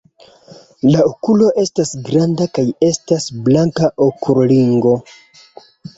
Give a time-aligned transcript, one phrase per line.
[0.95, 4.99] La okulo estas granda kaj estas blanka okulringo.